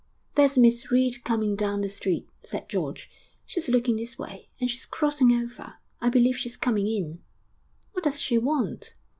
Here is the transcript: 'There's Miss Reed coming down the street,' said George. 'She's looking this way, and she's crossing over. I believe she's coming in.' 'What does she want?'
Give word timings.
'There's 0.33 0.57
Miss 0.57 0.89
Reed 0.89 1.23
coming 1.23 1.55
down 1.55 1.81
the 1.81 1.87
street,' 1.87 2.27
said 2.41 2.67
George. 2.67 3.07
'She's 3.45 3.69
looking 3.69 3.97
this 3.97 4.17
way, 4.17 4.49
and 4.59 4.67
she's 4.67 4.87
crossing 4.87 5.31
over. 5.31 5.75
I 5.99 6.09
believe 6.09 6.37
she's 6.37 6.57
coming 6.57 6.87
in.' 6.87 7.21
'What 7.91 8.05
does 8.05 8.19
she 8.19 8.39
want?' 8.39 8.95